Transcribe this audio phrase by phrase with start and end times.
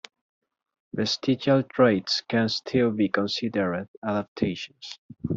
[0.95, 4.97] Vestigial traits can still be considered adaptations.